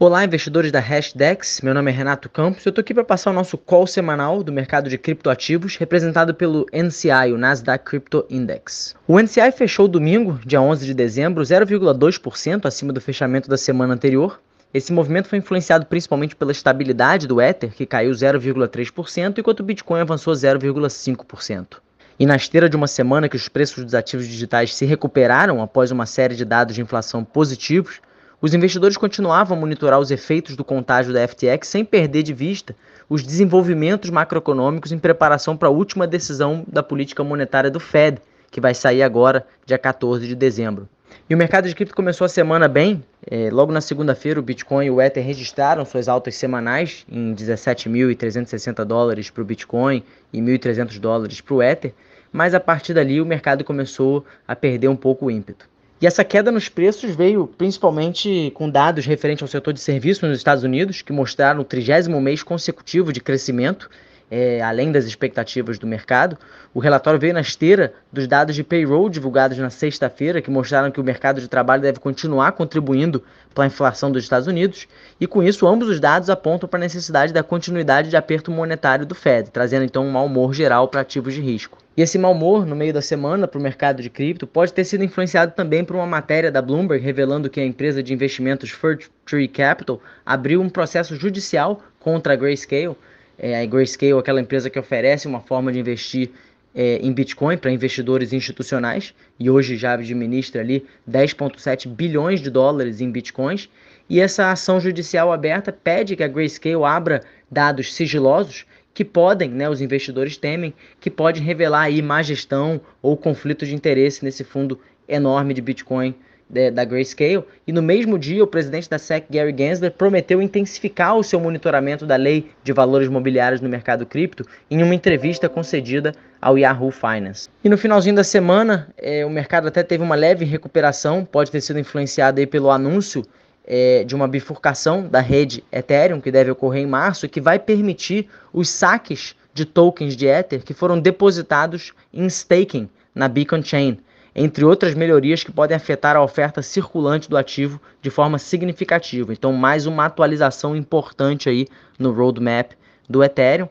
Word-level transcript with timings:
Olá, 0.00 0.24
investidores 0.24 0.70
da 0.70 0.78
Hashdex. 0.78 1.60
Meu 1.60 1.74
nome 1.74 1.90
é 1.90 1.94
Renato 1.94 2.28
Campos. 2.28 2.64
Eu 2.64 2.70
estou 2.70 2.80
aqui 2.80 2.94
para 2.94 3.02
passar 3.02 3.32
o 3.32 3.34
nosso 3.34 3.58
call 3.58 3.84
semanal 3.84 4.44
do 4.44 4.52
mercado 4.52 4.88
de 4.88 4.96
criptoativos, 4.96 5.74
representado 5.74 6.32
pelo 6.32 6.66
NCI, 6.72 7.32
o 7.32 7.36
Nasdaq 7.36 7.84
Crypto 7.84 8.24
Index. 8.30 8.94
O 9.08 9.20
NCI 9.20 9.50
fechou 9.50 9.88
domingo, 9.88 10.38
dia 10.46 10.60
11 10.60 10.86
de 10.86 10.94
dezembro, 10.94 11.42
0,2% 11.42 12.64
acima 12.64 12.92
do 12.92 13.00
fechamento 13.00 13.50
da 13.50 13.56
semana 13.56 13.92
anterior. 13.92 14.40
Esse 14.72 14.92
movimento 14.92 15.28
foi 15.28 15.38
influenciado 15.38 15.84
principalmente 15.84 16.36
pela 16.36 16.52
estabilidade 16.52 17.26
do 17.26 17.42
Ether, 17.42 17.72
que 17.72 17.84
caiu 17.84 18.12
0,3%, 18.12 19.38
enquanto 19.38 19.60
o 19.60 19.64
Bitcoin 19.64 19.98
avançou 19.98 20.32
0,5%. 20.32 21.78
E 22.20 22.24
na 22.24 22.36
esteira 22.36 22.68
de 22.68 22.76
uma 22.76 22.86
semana 22.86 23.28
que 23.28 23.34
os 23.34 23.48
preços 23.48 23.84
dos 23.84 23.96
ativos 23.96 24.28
digitais 24.28 24.76
se 24.76 24.86
recuperaram 24.86 25.60
após 25.60 25.90
uma 25.90 26.06
série 26.06 26.36
de 26.36 26.44
dados 26.44 26.76
de 26.76 26.82
inflação 26.82 27.24
positivos, 27.24 28.00
os 28.40 28.54
investidores 28.54 28.96
continuavam 28.96 29.56
a 29.56 29.60
monitorar 29.60 29.98
os 29.98 30.12
efeitos 30.12 30.54
do 30.54 30.64
contágio 30.64 31.12
da 31.12 31.26
FTX 31.26 31.66
sem 31.66 31.84
perder 31.84 32.22
de 32.22 32.32
vista 32.32 32.74
os 33.08 33.24
desenvolvimentos 33.24 34.10
macroeconômicos 34.10 34.92
em 34.92 34.98
preparação 34.98 35.56
para 35.56 35.68
a 35.68 35.72
última 35.72 36.06
decisão 36.06 36.64
da 36.68 36.82
política 36.82 37.24
monetária 37.24 37.70
do 37.70 37.80
Fed, 37.80 38.20
que 38.50 38.60
vai 38.60 38.74
sair 38.74 39.02
agora, 39.02 39.46
dia 39.66 39.78
14 39.78 40.26
de 40.26 40.34
dezembro. 40.34 40.88
E 41.28 41.34
o 41.34 41.38
mercado 41.38 41.68
de 41.68 41.74
cripto 41.74 41.96
começou 41.96 42.24
a 42.24 42.28
semana 42.28 42.68
bem. 42.68 43.02
É, 43.30 43.50
logo 43.50 43.72
na 43.72 43.80
segunda-feira, 43.80 44.38
o 44.38 44.42
Bitcoin 44.42 44.86
e 44.86 44.90
o 44.90 45.00
Ether 45.00 45.24
registraram 45.24 45.84
suas 45.84 46.08
altas 46.08 46.36
semanais 46.36 47.04
em 47.10 47.34
17.360 47.34 48.84
dólares 48.84 49.30
para 49.30 49.42
o 49.42 49.44
Bitcoin 49.44 50.02
e 50.32 50.40
1.300 50.40 50.98
dólares 51.00 51.40
para 51.40 51.54
o 51.54 51.62
Ether. 51.62 51.92
Mas 52.32 52.54
a 52.54 52.60
partir 52.60 52.94
dali, 52.94 53.20
o 53.20 53.26
mercado 53.26 53.64
começou 53.64 54.24
a 54.46 54.54
perder 54.54 54.88
um 54.88 54.96
pouco 54.96 55.26
o 55.26 55.30
ímpeto. 55.30 55.68
E 56.00 56.06
essa 56.06 56.24
queda 56.24 56.52
nos 56.52 56.68
preços 56.68 57.14
veio 57.16 57.46
principalmente 57.46 58.52
com 58.54 58.70
dados 58.70 59.04
referentes 59.04 59.42
ao 59.42 59.48
setor 59.48 59.72
de 59.72 59.80
serviços 59.80 60.28
nos 60.28 60.38
Estados 60.38 60.62
Unidos, 60.62 61.02
que 61.02 61.12
mostraram 61.12 61.60
o 61.60 61.64
trigésimo 61.64 62.20
mês 62.20 62.42
consecutivo 62.42 63.12
de 63.12 63.20
crescimento, 63.20 63.90
é, 64.30 64.60
além 64.60 64.92
das 64.92 65.04
expectativas 65.04 65.78
do 65.78 65.86
mercado. 65.86 66.36
O 66.74 66.80
relatório 66.80 67.18
veio 67.18 67.34
na 67.34 67.40
esteira 67.40 67.94
dos 68.12 68.26
dados 68.26 68.54
de 68.54 68.62
payroll 68.62 69.08
divulgados 69.08 69.56
na 69.58 69.70
sexta-feira, 69.70 70.42
que 70.42 70.50
mostraram 70.50 70.90
que 70.90 71.00
o 71.00 71.04
mercado 71.04 71.40
de 71.40 71.48
trabalho 71.48 71.82
deve 71.82 71.98
continuar 71.98 72.52
contribuindo 72.52 73.22
para 73.54 73.64
a 73.64 73.66
inflação 73.66 74.12
dos 74.12 74.22
Estados 74.22 74.46
Unidos. 74.46 74.86
E 75.20 75.26
com 75.26 75.42
isso, 75.42 75.66
ambos 75.66 75.88
os 75.88 75.98
dados 75.98 76.30
apontam 76.30 76.68
para 76.68 76.78
a 76.78 76.80
necessidade 76.80 77.32
da 77.32 77.42
continuidade 77.42 78.10
de 78.10 78.16
aperto 78.16 78.50
monetário 78.50 79.06
do 79.06 79.14
Fed, 79.14 79.50
trazendo 79.50 79.84
então 79.84 80.06
um 80.06 80.10
mau 80.10 80.26
humor 80.26 80.52
geral 80.54 80.88
para 80.88 81.00
ativos 81.00 81.34
de 81.34 81.40
risco. 81.40 81.78
E 81.96 82.02
esse 82.02 82.16
mau 82.16 82.30
humor 82.30 82.64
no 82.64 82.76
meio 82.76 82.92
da 82.92 83.02
semana 83.02 83.48
para 83.48 83.58
o 83.58 83.62
mercado 83.62 84.00
de 84.00 84.08
cripto 84.08 84.46
pode 84.46 84.72
ter 84.72 84.84
sido 84.84 85.02
influenciado 85.02 85.52
também 85.52 85.84
por 85.84 85.96
uma 85.96 86.06
matéria 86.06 86.52
da 86.52 86.62
Bloomberg 86.62 87.04
revelando 87.04 87.50
que 87.50 87.58
a 87.58 87.64
empresa 87.64 88.00
de 88.00 88.14
investimentos 88.14 88.70
Fir 88.70 89.08
Tree 89.26 89.48
Capital 89.48 90.00
abriu 90.24 90.60
um 90.60 90.68
processo 90.68 91.16
judicial 91.16 91.82
contra 91.98 92.34
a 92.34 92.36
Grayscale. 92.36 92.96
É, 93.38 93.60
a 93.60 93.64
Grayscale 93.64 94.12
é 94.12 94.18
aquela 94.18 94.40
empresa 94.40 94.68
que 94.68 94.78
oferece 94.78 95.28
uma 95.28 95.40
forma 95.40 95.72
de 95.72 95.78
investir 95.78 96.30
é, 96.74 96.96
em 96.96 97.12
Bitcoin 97.12 97.56
para 97.56 97.70
investidores 97.70 98.32
institucionais 98.32 99.14
e 99.38 99.48
hoje 99.48 99.76
já 99.76 99.94
administra 99.94 100.60
ali 100.60 100.84
10,7 101.08 101.88
bilhões 101.88 102.40
de 102.40 102.50
dólares 102.50 103.00
em 103.00 103.10
Bitcoins. 103.10 103.68
E 104.10 104.20
essa 104.20 104.50
ação 104.50 104.80
judicial 104.80 105.32
aberta 105.32 105.72
pede 105.72 106.16
que 106.16 106.22
a 106.24 106.28
Grayscale 106.28 106.82
abra 106.84 107.22
dados 107.50 107.94
sigilosos 107.94 108.66
que 108.92 109.04
podem, 109.04 109.50
né, 109.50 109.70
os 109.70 109.80
investidores 109.80 110.36
temem, 110.36 110.74
que 110.98 111.10
podem 111.10 111.42
revelar 111.42 111.82
aí 111.82 112.02
má 112.02 112.20
gestão 112.22 112.80
ou 113.00 113.16
conflito 113.16 113.64
de 113.64 113.74
interesse 113.74 114.24
nesse 114.24 114.42
fundo 114.42 114.80
enorme 115.06 115.54
de 115.54 115.60
Bitcoin 115.60 116.14
de, 116.48 116.70
da 116.70 116.84
Grayscale. 116.84 117.44
E 117.66 117.72
no 117.72 117.82
mesmo 117.82 118.18
dia, 118.18 118.42
o 118.42 118.46
presidente 118.46 118.88
da 118.88 118.98
SEC, 118.98 119.26
Gary 119.30 119.54
Gensler, 119.56 119.92
prometeu 119.92 120.40
intensificar 120.40 121.16
o 121.16 121.22
seu 121.22 121.38
monitoramento 121.38 122.06
da 122.06 122.16
lei 122.16 122.50
de 122.64 122.72
valores 122.72 123.08
mobiliários 123.08 123.60
no 123.60 123.68
mercado 123.68 124.06
cripto 124.06 124.44
em 124.70 124.82
uma 124.82 124.94
entrevista 124.94 125.48
concedida 125.48 126.14
ao 126.40 126.56
Yahoo 126.56 126.90
Finance. 126.90 127.48
E 127.62 127.68
no 127.68 127.76
finalzinho 127.76 128.16
da 128.16 128.24
semana, 128.24 128.88
é, 128.96 129.26
o 129.26 129.30
mercado 129.30 129.68
até 129.68 129.82
teve 129.82 130.02
uma 130.02 130.14
leve 130.14 130.44
recuperação, 130.44 131.24
pode 131.24 131.50
ter 131.50 131.60
sido 131.60 131.78
influenciado 131.78 132.40
aí 132.40 132.46
pelo 132.46 132.70
anúncio 132.70 133.24
é, 133.66 134.02
de 134.04 134.14
uma 134.14 134.26
bifurcação 134.26 135.06
da 135.06 135.20
rede 135.20 135.62
Ethereum, 135.70 136.20
que 136.20 136.30
deve 136.30 136.50
ocorrer 136.50 136.82
em 136.82 136.86
março, 136.86 137.26
e 137.26 137.28
que 137.28 137.40
vai 137.40 137.58
permitir 137.58 138.28
os 138.52 138.70
saques 138.70 139.36
de 139.52 139.64
tokens 139.64 140.16
de 140.16 140.26
Ether 140.26 140.62
que 140.62 140.72
foram 140.72 140.98
depositados 140.98 141.92
em 142.12 142.26
staking 142.26 142.88
na 143.14 143.28
Beacon 143.28 143.62
Chain, 143.62 143.98
entre 144.34 144.64
outras 144.64 144.94
melhorias 144.94 145.42
que 145.42 145.52
podem 145.52 145.76
afetar 145.76 146.16
a 146.16 146.22
oferta 146.22 146.62
circulante 146.62 147.28
do 147.28 147.36
ativo 147.36 147.80
de 148.00 148.10
forma 148.10 148.38
significativa. 148.38 149.32
Então, 149.32 149.52
mais 149.52 149.86
uma 149.86 150.04
atualização 150.04 150.76
importante 150.76 151.48
aí 151.48 151.66
no 151.98 152.12
roadmap 152.12 152.72
do 153.08 153.22
Ethereum. 153.22 153.68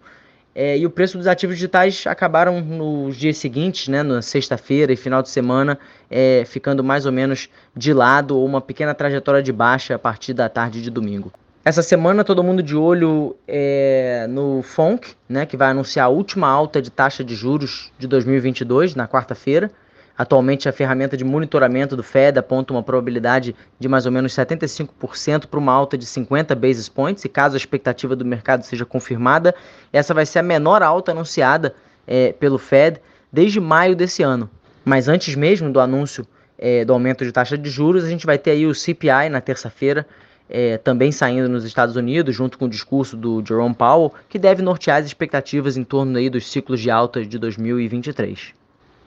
É, 0.59 0.75
e 0.75 0.88
o 0.88 0.90
preço 0.90 1.19
dos 1.19 1.28
ativos 1.28 1.56
digitais 1.56 2.03
acabaram 2.07 2.62
nos 2.62 3.16
dias 3.16 3.38
seguintes, 3.38 3.90
né, 3.90 4.01
na 4.01 4.23
sexta-feira 4.23 4.91
e 4.91 4.95
final 4.95 5.22
de 5.22 5.29
semana, 5.29 5.78
é, 6.09 6.44
ficando 6.47 6.84
mais 6.84 7.06
ou 7.06 7.12
menos 7.12 7.47
de 7.75 7.94
lado 7.94 8.35
ou 8.35 8.44
uma 8.44 8.59
pequena 8.59 8.95
trajetória 8.95 9.44
de 9.44 9.53
baixa 9.53 9.94
a 9.94 10.00
partir 10.00 10.34
da 10.34 10.50
tarde 10.50 10.81
de 10.81 10.89
domingo. 10.89 11.31
Essa 11.63 11.84
semana 11.84 12.24
todo 12.24 12.44
mundo 12.44 12.63
de 12.63 12.75
olho 12.75 13.35
é, 13.47 14.25
no 14.28 14.63
FONC, 14.63 15.16
né, 15.29 15.45
que 15.45 15.56
vai 15.56 15.69
anunciar 15.69 16.07
a 16.07 16.09
última 16.09 16.47
alta 16.47 16.81
de 16.81 16.89
taxa 16.89 17.24
de 17.24 17.35
juros 17.35 17.91
de 18.00 18.07
2022 18.07 18.95
na 18.95 19.07
quarta-feira. 19.07 19.69
Atualmente, 20.17 20.67
a 20.67 20.72
ferramenta 20.72 21.16
de 21.16 21.23
monitoramento 21.23 21.95
do 21.95 22.01
Fed 22.01 22.39
aponta 22.39 22.73
uma 22.73 22.81
probabilidade 22.81 23.55
de 23.79 23.88
mais 23.88 24.07
ou 24.07 24.11
menos 24.11 24.33
75% 24.33 25.45
para 25.45 25.59
uma 25.59 25.72
alta 25.72 25.95
de 25.95 26.07
50 26.07 26.55
basis 26.55 26.89
points, 26.89 27.23
e 27.23 27.29
caso 27.29 27.55
a 27.55 27.57
expectativa 27.57 28.16
do 28.16 28.25
mercado 28.25 28.63
seja 28.63 28.83
confirmada, 28.83 29.53
essa 29.94 30.16
vai 30.16 30.25
ser 30.25 30.39
a 30.39 30.44
menor 30.44 30.81
alta 30.81 31.11
anunciada 31.11 31.75
é, 32.07 32.33
pelo 32.33 32.57
Fed 32.57 33.00
desde 33.31 33.59
maio 33.59 33.95
desse 33.95 34.23
ano. 34.23 34.50
Mas 34.83 35.07
antes 35.07 35.35
mesmo 35.35 35.72
do 35.72 35.79
anúncio 35.79 36.25
é, 36.57 36.83
do 36.83 36.94
aumento 36.94 37.23
de 37.23 37.31
taxa 37.31 37.56
de 37.56 37.69
juros, 37.69 38.03
a 38.03 38.09
gente 38.09 38.25
vai 38.25 38.39
ter 38.39 38.51
aí 38.51 38.66
o 38.66 38.73
CPI 38.73 39.29
na 39.29 39.39
terça-feira, 39.39 40.07
é, 40.50 40.77
também 40.77 41.11
saindo 41.11 41.47
nos 41.47 41.63
Estados 41.63 41.95
Unidos, 41.95 42.33
junto 42.33 42.57
com 42.57 42.66
o 42.66 42.69
discurso 42.69 43.16
do 43.16 43.44
Jerome 43.45 43.75
Powell, 43.75 44.13
que 44.27 44.39
deve 44.39 44.63
nortear 44.63 45.00
as 45.00 45.06
expectativas 45.06 45.77
em 45.77 45.83
torno 45.83 46.17
aí 46.17 46.29
dos 46.29 46.50
ciclos 46.50 46.79
de 46.79 46.89
alta 46.89 47.23
de 47.23 47.38
2023. 47.38 48.56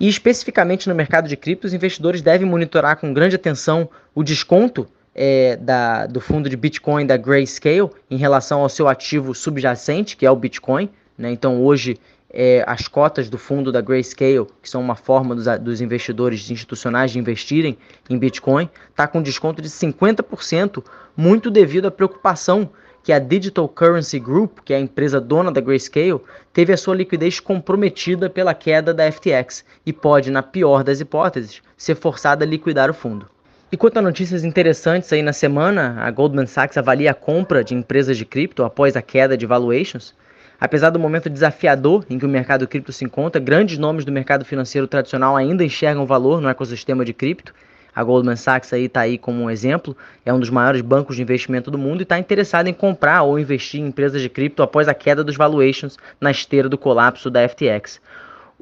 E 0.00 0.08
especificamente 0.08 0.88
no 0.88 0.94
mercado 0.94 1.28
de 1.28 1.36
criptos, 1.36 1.74
investidores 1.74 2.22
devem 2.22 2.48
monitorar 2.48 2.96
com 2.96 3.12
grande 3.12 3.36
atenção 3.36 3.86
o 4.14 4.22
desconto 4.22 4.88
é, 5.14 5.56
da, 5.56 6.06
do 6.06 6.22
fundo 6.22 6.48
de 6.48 6.56
Bitcoin 6.56 7.06
da 7.06 7.18
Grayscale 7.18 7.90
em 8.10 8.16
relação 8.16 8.62
ao 8.62 8.68
seu 8.70 8.88
ativo 8.88 9.34
subjacente, 9.34 10.16
que 10.16 10.24
é 10.24 10.30
o 10.30 10.36
Bitcoin. 10.36 10.88
Né? 11.18 11.30
Então, 11.30 11.62
hoje, 11.62 11.98
é, 12.32 12.64
as 12.66 12.88
cotas 12.88 13.28
do 13.28 13.36
fundo 13.36 13.70
da 13.70 13.82
Grayscale, 13.82 14.46
que 14.62 14.70
são 14.70 14.80
uma 14.80 14.96
forma 14.96 15.34
dos, 15.34 15.44
dos 15.58 15.82
investidores 15.82 16.50
institucionais 16.50 17.10
de 17.10 17.18
investirem 17.18 17.76
em 18.08 18.16
Bitcoin, 18.16 18.70
está 18.88 19.06
com 19.06 19.20
desconto 19.20 19.60
de 19.60 19.68
50%, 19.68 20.82
muito 21.14 21.50
devido 21.50 21.86
à 21.86 21.90
preocupação 21.90 22.70
que 23.10 23.14
a 23.14 23.18
Digital 23.18 23.68
Currency 23.68 24.20
Group, 24.20 24.60
que 24.64 24.72
é 24.72 24.76
a 24.76 24.80
empresa 24.80 25.20
dona 25.20 25.50
da 25.50 25.60
Grayscale, 25.60 26.20
teve 26.52 26.72
a 26.72 26.76
sua 26.76 26.94
liquidez 26.94 27.40
comprometida 27.40 28.30
pela 28.30 28.54
queda 28.54 28.94
da 28.94 29.10
FTX 29.10 29.64
e 29.84 29.92
pode, 29.92 30.30
na 30.30 30.44
pior 30.44 30.84
das 30.84 31.00
hipóteses, 31.00 31.60
ser 31.76 31.96
forçada 31.96 32.44
a 32.44 32.46
liquidar 32.46 32.88
o 32.88 32.94
fundo. 32.94 33.26
E 33.72 33.76
quanto 33.76 33.96
a 33.96 34.02
notícias 34.02 34.44
interessantes 34.44 35.12
aí 35.12 35.22
na 35.22 35.32
semana, 35.32 35.96
a 35.98 36.08
Goldman 36.12 36.46
Sachs 36.46 36.78
avalia 36.78 37.10
a 37.10 37.14
compra 37.14 37.64
de 37.64 37.74
empresas 37.74 38.16
de 38.16 38.24
cripto 38.24 38.62
após 38.62 38.94
a 38.94 39.02
queda 39.02 39.36
de 39.36 39.44
valuations. 39.44 40.14
Apesar 40.60 40.90
do 40.90 41.00
momento 41.00 41.28
desafiador 41.28 42.06
em 42.08 42.16
que 42.16 42.26
o 42.26 42.28
mercado 42.28 42.68
cripto 42.68 42.92
se 42.92 43.04
encontra, 43.04 43.40
grandes 43.40 43.76
nomes 43.76 44.04
do 44.04 44.12
mercado 44.12 44.44
financeiro 44.44 44.86
tradicional 44.86 45.36
ainda 45.36 45.64
enxergam 45.64 46.06
valor 46.06 46.40
no 46.40 46.48
ecossistema 46.48 47.04
de 47.04 47.12
cripto 47.12 47.52
a 47.94 48.02
Goldman 48.02 48.36
Sachs 48.36 48.72
aí 48.72 48.84
está 48.84 49.00
aí 49.00 49.18
como 49.18 49.42
um 49.42 49.50
exemplo, 49.50 49.96
é 50.24 50.32
um 50.32 50.38
dos 50.38 50.50
maiores 50.50 50.80
bancos 50.80 51.16
de 51.16 51.22
investimento 51.22 51.70
do 51.70 51.78
mundo 51.78 52.00
e 52.00 52.02
está 52.02 52.18
interessado 52.18 52.68
em 52.68 52.72
comprar 52.72 53.22
ou 53.22 53.38
investir 53.38 53.80
em 53.80 53.86
empresas 53.86 54.22
de 54.22 54.28
cripto 54.28 54.62
após 54.62 54.88
a 54.88 54.94
queda 54.94 55.24
dos 55.24 55.36
valuations 55.36 55.96
na 56.20 56.30
esteira 56.30 56.68
do 56.68 56.78
colapso 56.78 57.30
da 57.30 57.48
FTX. 57.48 58.00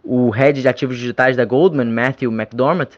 O 0.02 0.31
head 0.31 0.62
de 0.62 0.69
ativos 0.69 0.97
digitais 0.97 1.37
da 1.37 1.44
Goldman, 1.44 1.91
Matthew 1.91 2.32
McDormand, 2.32 2.88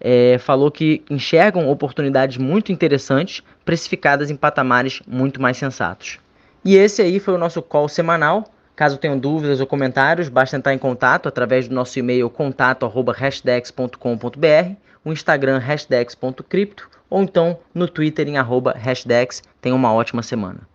é, 0.00 0.38
falou 0.38 0.70
que 0.70 1.02
enxergam 1.08 1.68
oportunidades 1.68 2.36
muito 2.36 2.72
interessantes, 2.72 3.42
precificadas 3.64 4.30
em 4.30 4.36
patamares 4.36 5.00
muito 5.06 5.40
mais 5.40 5.56
sensatos. 5.56 6.18
E 6.64 6.76
esse 6.76 7.02
aí 7.02 7.18
foi 7.18 7.34
o 7.34 7.38
nosso 7.38 7.60
call 7.62 7.88
semanal. 7.88 8.44
Caso 8.74 8.98
tenham 8.98 9.18
dúvidas 9.18 9.60
ou 9.60 9.66
comentários, 9.66 10.28
basta 10.28 10.56
entrar 10.56 10.72
em 10.72 10.78
contato 10.78 11.28
através 11.28 11.68
do 11.68 11.74
nosso 11.74 11.98
e-mail 11.98 12.30
contato.hashdex.com.br 12.30 14.91
o 15.04 15.12
Instagram 15.12 15.58
hashdex.cripto 15.58 16.88
ou 17.08 17.22
então 17.22 17.58
no 17.74 17.86
Twitter 17.86 18.28
em 18.28 18.38
arroba 18.38 18.72
hashdex. 18.72 19.42
Tenha 19.60 19.74
uma 19.74 19.92
ótima 19.92 20.22
semana. 20.22 20.71